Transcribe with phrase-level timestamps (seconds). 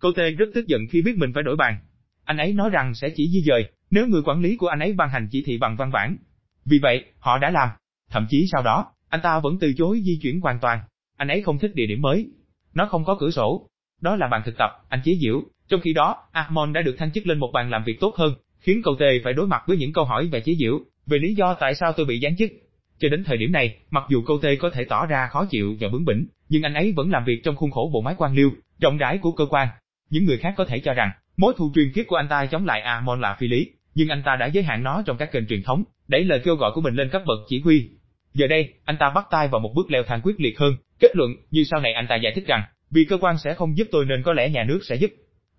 [0.00, 1.76] Cô Tê rất tức giận khi biết mình phải đổi bàn.
[2.24, 4.92] Anh ấy nói rằng sẽ chỉ di dời, nếu người quản lý của anh ấy
[4.92, 6.16] ban hành chỉ thị bằng văn bản.
[6.64, 7.68] Vì vậy, họ đã làm.
[8.10, 10.80] Thậm chí sau đó, anh ta vẫn từ chối di chuyển hoàn toàn.
[11.16, 12.28] Anh ấy không thích địa điểm mới.
[12.74, 13.66] Nó không có cửa sổ.
[14.00, 15.42] Đó là bàn thực tập, anh chế diễu.
[15.68, 18.34] Trong khi đó, Armon đã được thăng chức lên một bàn làm việc tốt hơn,
[18.60, 21.34] khiến cậu Tề phải đối mặt với những câu hỏi về chế diễu, về lý
[21.34, 22.50] do tại sao tôi bị giáng chức.
[22.98, 25.76] Cho đến thời điểm này, mặc dù cậu Tê có thể tỏ ra khó chịu
[25.80, 28.34] và bướng bỉnh, nhưng anh ấy vẫn làm việc trong khuôn khổ bộ máy quan
[28.34, 29.68] liêu, rộng rãi của cơ quan.
[30.10, 32.66] Những người khác có thể cho rằng, mối thù truyền kiếp của anh ta chống
[32.66, 35.46] lại Amon là phi lý, nhưng anh ta đã giới hạn nó trong các kênh
[35.46, 37.90] truyền thống, đẩy lời kêu gọi của mình lên cấp bậc chỉ huy.
[38.34, 41.10] Giờ đây, anh ta bắt tay vào một bước leo thang quyết liệt hơn, kết
[41.14, 43.88] luận như sau này anh ta giải thích rằng, vì cơ quan sẽ không giúp
[43.90, 45.10] tôi nên có lẽ nhà nước sẽ giúp.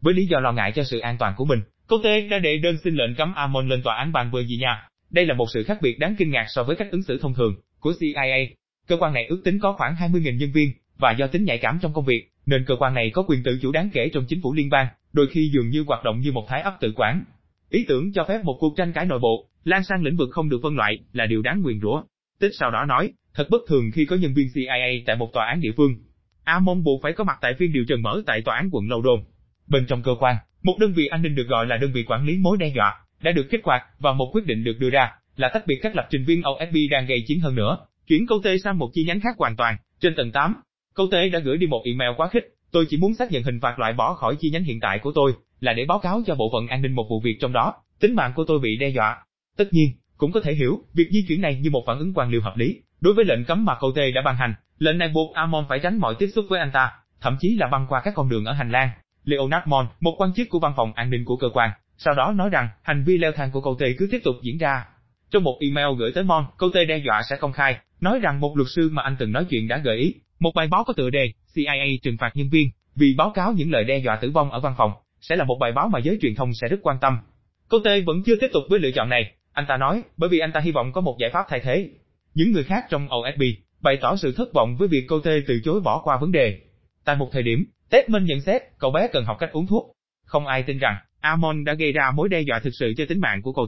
[0.00, 1.60] Với lý do lo ngại cho sự an toàn của mình,
[1.90, 4.30] Cô Tê đã đệ đơn xin lệnh cấm Amon lên tòa án bàn
[4.60, 4.88] nhà.
[5.10, 7.34] Đây là một sự khác biệt đáng kinh ngạc so với cách ứng xử thông
[7.34, 8.46] thường của CIA.
[8.88, 11.78] Cơ quan này ước tính có khoảng 20.000 nhân viên, và do tính nhạy cảm
[11.82, 14.40] trong công việc, nên cơ quan này có quyền tự chủ đáng kể trong chính
[14.42, 17.24] phủ liên bang, đôi khi dường như hoạt động như một thái ấp tự quản.
[17.70, 20.48] Ý tưởng cho phép một cuộc tranh cãi nội bộ, lan sang lĩnh vực không
[20.48, 22.02] được phân loại, là điều đáng nguyền rủa.
[22.40, 25.46] Tích sau đó nói, thật bất thường khi có nhân viên CIA tại một tòa
[25.46, 25.94] án địa phương.
[26.44, 29.02] Amon buộc phải có mặt tại phiên điều trần mở tại tòa án quận Lâu
[29.02, 29.24] Đồn.
[29.68, 32.26] Bên trong cơ quan, một đơn vị an ninh được gọi là đơn vị quản
[32.26, 35.10] lý mối đe dọa, đã được kích hoạt và một quyết định được đưa ra
[35.36, 38.40] là tách biệt các lập trình viên OSB đang gây chiến hơn nữa, chuyển câu
[38.44, 39.76] tê sang một chi nhánh khác hoàn toàn.
[40.00, 40.54] Trên tầng 8,
[40.94, 43.60] câu tế đã gửi đi một email quá khích, tôi chỉ muốn xác nhận hình
[43.60, 46.34] phạt loại bỏ khỏi chi nhánh hiện tại của tôi, là để báo cáo cho
[46.34, 48.88] bộ phận an ninh một vụ việc trong đó, tính mạng của tôi bị đe
[48.88, 49.16] dọa.
[49.56, 52.30] Tất nhiên, cũng có thể hiểu, việc di chuyển này như một phản ứng quan
[52.30, 55.08] liều hợp lý, đối với lệnh cấm mà câu Tê đã ban hành, lệnh này
[55.14, 58.00] buộc Amon phải tránh mọi tiếp xúc với anh ta, thậm chí là băng qua
[58.04, 58.90] các con đường ở hành lang.
[59.24, 62.32] Leonard Mon, một quan chức của văn phòng an ninh của cơ quan, sau đó
[62.36, 64.84] nói rằng hành vi leo thang của câu Tê cứ tiếp tục diễn ra.
[65.30, 68.40] Trong một email gửi tới Mon, câu Tê đe dọa sẽ công khai, nói rằng
[68.40, 70.92] một luật sư mà anh từng nói chuyện đã gợi ý, một bài báo có
[70.92, 74.30] tựa đề CIA trừng phạt nhân viên vì báo cáo những lời đe dọa tử
[74.30, 76.80] vong ở văn phòng, sẽ là một bài báo mà giới truyền thông sẽ rất
[76.82, 77.18] quan tâm.
[77.68, 80.38] Cậu Tê vẫn chưa tiếp tục với lựa chọn này, anh ta nói, bởi vì
[80.38, 81.88] anh ta hy vọng có một giải pháp thay thế.
[82.34, 83.42] Những người khác trong OSB
[83.80, 86.60] bày tỏ sự thất vọng với việc cô Tê từ chối bỏ qua vấn đề.
[87.04, 89.92] Tại một thời điểm, Tedman nhận xét, cậu bé cần học cách uống thuốc.
[90.24, 93.20] Không ai tin rằng, Amon đã gây ra mối đe dọa thực sự cho tính
[93.20, 93.66] mạng của cậu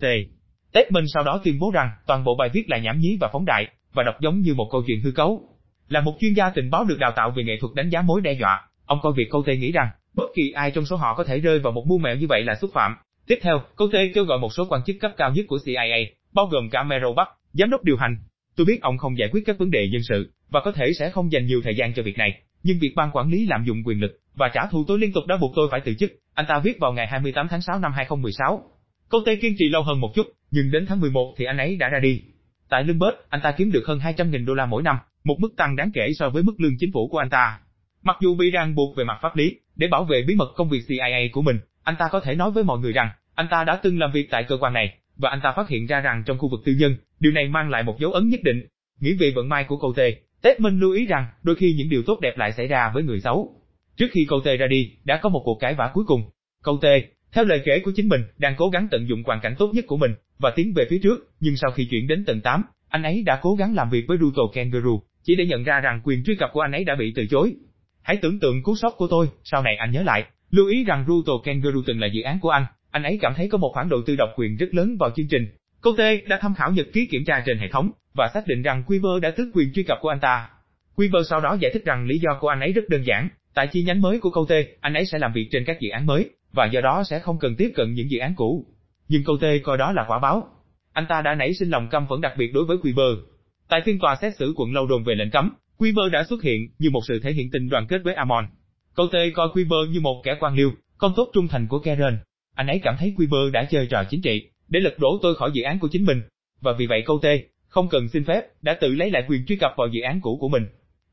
[0.73, 3.29] Tết Minh sau đó tuyên bố rằng, toàn bộ bài viết là nhảm nhí và
[3.33, 5.52] phóng đại, và đọc giống như một câu chuyện hư cấu.
[5.93, 8.21] Là một chuyên gia tình báo được đào tạo về nghệ thuật đánh giá mối
[8.21, 11.15] đe dọa, ông coi việc câu tê nghĩ rằng, bất kỳ ai trong số họ
[11.15, 12.97] có thể rơi vào một mưu mẹo như vậy là xúc phạm.
[13.27, 16.11] Tiếp theo, câu tê kêu gọi một số quan chức cấp cao nhất của CIA,
[16.33, 18.17] bao gồm cả Merrill Buck, giám đốc điều hành.
[18.57, 21.11] Tôi biết ông không giải quyết các vấn đề dân sự, và có thể sẽ
[21.11, 23.83] không dành nhiều thời gian cho việc này, nhưng việc ban quản lý lạm dụng
[23.87, 26.13] quyền lực và trả thù tôi liên tục đã buộc tôi phải từ chức.
[26.35, 28.63] Anh ta viết vào ngày 28 tháng 6 năm 2016.
[29.11, 31.77] Câu Tê kiên trì lâu hơn một chút, nhưng đến tháng 11 thì anh ấy
[31.77, 32.23] đã ra đi.
[32.69, 32.99] Tại Lương
[33.29, 36.09] anh ta kiếm được hơn 200.000 đô la mỗi năm, một mức tăng đáng kể
[36.19, 37.59] so với mức lương chính phủ của anh ta.
[38.03, 40.69] Mặc dù bị ràng buộc về mặt pháp lý, để bảo vệ bí mật công
[40.69, 43.65] việc CIA của mình, anh ta có thể nói với mọi người rằng, anh ta
[43.65, 46.23] đã từng làm việc tại cơ quan này, và anh ta phát hiện ra rằng
[46.27, 48.67] trong khu vực tư nhân, điều này mang lại một dấu ấn nhất định.
[49.01, 50.17] Nghĩ về vận may của cậu Tê,
[50.59, 53.21] Minh lưu ý rằng, đôi khi những điều tốt đẹp lại xảy ra với người
[53.21, 53.55] xấu.
[53.97, 56.31] Trước khi cậu Tê ra đi, đã có một cuộc cãi vã cuối cùng.
[56.63, 57.03] Cậu Tê,
[57.33, 59.85] theo lời kể của chính mình, đang cố gắng tận dụng hoàn cảnh tốt nhất
[59.89, 63.03] của mình, và tiến về phía trước, nhưng sau khi chuyển đến tầng 8, anh
[63.03, 66.25] ấy đã cố gắng làm việc với Ruto Kangaroo, chỉ để nhận ra rằng quyền
[66.25, 67.55] truy cập của anh ấy đã bị từ chối.
[68.03, 71.05] Hãy tưởng tượng cú sốc của tôi, sau này anh nhớ lại, lưu ý rằng
[71.09, 73.89] Ruto Kangaroo từng là dự án của anh, anh ấy cảm thấy có một khoản
[73.89, 75.47] đầu tư độc quyền rất lớn vào chương trình.
[75.81, 78.63] Cô Tê đã tham khảo nhật ký kiểm tra trên hệ thống, và xác định
[78.63, 80.49] rằng Quiver đã tước quyền truy cập của anh ta.
[80.95, 83.67] Quiver sau đó giải thích rằng lý do của anh ấy rất đơn giản, tại
[83.67, 86.07] chi nhánh mới của câu T, anh ấy sẽ làm việc trên các dự án
[86.07, 88.67] mới, và do đó sẽ không cần tiếp cận những dự án cũ.
[89.09, 90.49] Nhưng câu T coi đó là quả báo.
[90.93, 93.19] Anh ta đã nảy sinh lòng căm phẫn đặc biệt đối với Quiver.
[93.69, 96.69] Tại phiên tòa xét xử quận lâu đồn về lệnh cấm, Quiver đã xuất hiện
[96.79, 98.47] như một sự thể hiện tình đoàn kết với Amon.
[98.95, 102.19] Câu Tê coi Quiver như một kẻ quan liêu, con tốt trung thành của Karen.
[102.55, 105.51] Anh ấy cảm thấy Quiver đã chơi trò chính trị, để lật đổ tôi khỏi
[105.55, 106.23] dự án của chính mình.
[106.61, 109.57] Và vì vậy câu Tê, không cần xin phép, đã tự lấy lại quyền truy
[109.57, 110.67] cập vào dự án cũ của mình.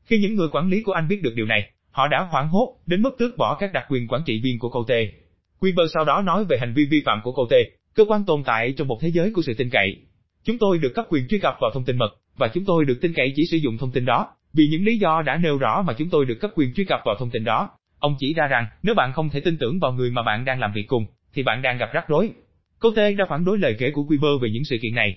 [0.04, 2.76] Khi những người quản lý của anh biết được điều này, họ đã hoảng hốt
[2.86, 5.12] đến mức tước bỏ các đặc quyền quản trị viên của cậu Tê.
[5.60, 7.56] Quiver sau đó nói về hành vi vi phạm của cậu Tê,
[7.94, 9.96] cơ quan tồn tại trong một thế giới của sự tin cậy.
[10.44, 12.98] Chúng tôi được cấp quyền truy cập vào thông tin mật, và chúng tôi được
[13.00, 15.82] tin cậy chỉ sử dụng thông tin đó, vì những lý do đã nêu rõ
[15.82, 17.70] mà chúng tôi được cấp quyền truy cập vào thông tin đó.
[17.98, 20.60] Ông chỉ ra rằng, nếu bạn không thể tin tưởng vào người mà bạn đang
[20.60, 22.30] làm việc cùng, thì bạn đang gặp rắc rối.
[22.78, 25.16] Cô Tê đã phản đối lời kể của Weber về những sự kiện này.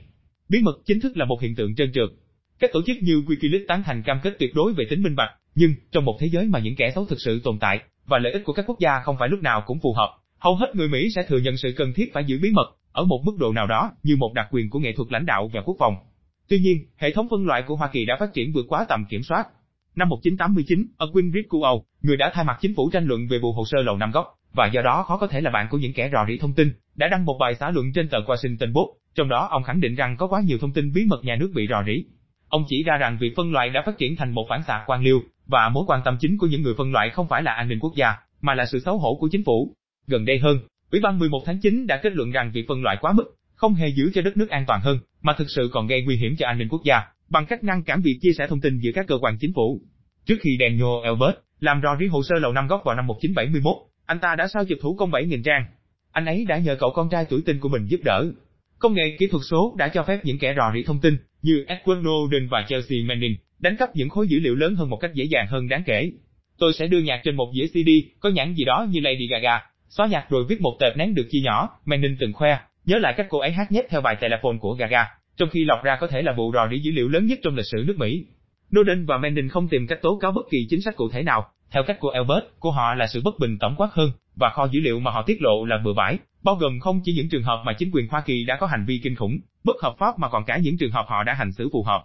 [0.50, 2.10] Bí mật chính thức là một hiện tượng trơn trượt.
[2.60, 5.32] Các tổ chức như Wikileaks tán thành cam kết tuyệt đối về tính minh bạch,
[5.56, 8.34] nhưng trong một thế giới mà những kẻ xấu thực sự tồn tại và lợi
[8.34, 10.88] ích của các quốc gia không phải lúc nào cũng phù hợp, hầu hết người
[10.88, 13.54] Mỹ sẽ thừa nhận sự cần thiết phải giữ bí mật ở một mức độ
[13.54, 15.96] nào đó như một đặc quyền của nghệ thuật lãnh đạo và quốc phòng.
[16.50, 19.06] Tuy nhiên, hệ thống phân loại của Hoa Kỳ đã phát triển vượt quá tầm
[19.10, 19.48] kiểm soát.
[19.96, 23.40] Năm 1989, ở Queenrich của Âu, người đã thay mặt chính phủ tranh luận về
[23.40, 25.78] vụ hồ sơ lầu năm góc, và do đó khó có thể là bạn của
[25.78, 28.74] những kẻ rò rỉ thông tin, đã đăng một bài xã luận trên tờ Washington
[28.74, 31.36] Post, trong đó ông khẳng định rằng có quá nhiều thông tin bí mật nhà
[31.36, 32.06] nước bị rò rỉ.
[32.50, 35.02] Ông chỉ ra rằng việc phân loại đã phát triển thành một phản xạ quan
[35.04, 37.68] liêu, và mối quan tâm chính của những người phân loại không phải là an
[37.68, 39.76] ninh quốc gia, mà là sự xấu hổ của chính phủ.
[40.08, 40.60] Gần đây hơn,
[40.94, 43.74] Ủy ban 11 tháng 9 đã kết luận rằng việc phân loại quá mức không
[43.74, 46.36] hề giữ cho đất nước an toàn hơn, mà thực sự còn gây nguy hiểm
[46.36, 48.92] cho an ninh quốc gia, bằng cách ngăn cản việc chia sẻ thông tin giữa
[48.96, 49.82] các cơ quan chính phủ.
[50.26, 53.76] Trước khi Daniel Elbert làm rò rỉ hồ sơ lầu năm góc vào năm 1971,
[54.06, 55.66] anh ta đã sao chụp thủ công 7.000 trang.
[56.12, 58.26] Anh ấy đã nhờ cậu con trai tuổi tin của mình giúp đỡ.
[58.80, 61.66] Công nghệ kỹ thuật số đã cho phép những kẻ rò rỉ thông tin như
[61.68, 65.12] Edward Snowden và Chelsea Manning đánh cắp những khối dữ liệu lớn hơn một cách
[65.14, 66.12] dễ dàng hơn đáng kể.
[66.60, 67.90] Tôi sẽ đưa nhạc trên một dĩa CD,
[68.20, 69.60] có nhãn gì đó như Lady Gaga,
[69.98, 73.14] xóa nhạc rồi viết một tệp nén được chia nhỏ, Manning từng khoe, nhớ lại
[73.18, 75.08] cách cô ấy hát nhép theo bài telephone của Gaga,
[75.38, 77.56] trong khi lọc ra có thể là vụ rò rỉ dữ liệu lớn nhất trong
[77.56, 78.26] lịch sử nước Mỹ.
[78.72, 81.50] Snowden và Manning không tìm cách tố cáo bất kỳ chính sách cụ thể nào,
[81.72, 84.68] theo cách của Albert, của họ là sự bất bình tổng quát hơn, và kho
[84.72, 87.44] dữ liệu mà họ tiết lộ là bừa bãi, bao gồm không chỉ những trường
[87.44, 90.20] hợp mà chính quyền Hoa Kỳ đã có hành vi kinh khủng, bất hợp pháp
[90.20, 92.04] mà còn cả những trường hợp họ đã hành xử phù hợp.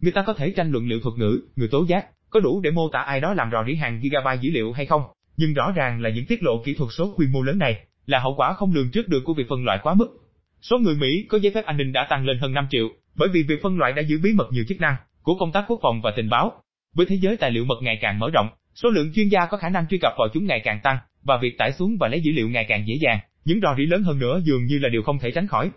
[0.00, 2.70] Người ta có thể tranh luận liệu thuật ngữ, người tố giác, có đủ để
[2.70, 5.02] mô tả ai đó làm rò rỉ hàng gigabyte dữ liệu hay không,
[5.40, 8.18] nhưng rõ ràng là những tiết lộ kỹ thuật số quy mô lớn này là
[8.18, 10.08] hậu quả không lường trước được của việc phân loại quá mức.
[10.62, 13.28] Số người Mỹ có giấy phép an ninh đã tăng lên hơn 5 triệu, bởi
[13.32, 15.78] vì việc phân loại đã giữ bí mật nhiều chức năng của công tác quốc
[15.82, 16.52] phòng và tình báo.
[16.94, 19.56] Với thế giới tài liệu mật ngày càng mở rộng, số lượng chuyên gia có
[19.56, 22.20] khả năng truy cập vào chúng ngày càng tăng, và việc tải xuống và lấy
[22.20, 24.88] dữ liệu ngày càng dễ dàng, những rò rỉ lớn hơn nữa dường như là
[24.88, 25.68] điều không thể tránh khỏi.